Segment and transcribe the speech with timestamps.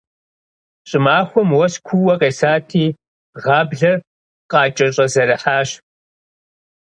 [0.89, 2.85] ЩӀымахуэм уэс куу къесати,
[3.43, 3.97] гъаблэр
[4.51, 5.69] къакӀэщӀэзэрыхьащ.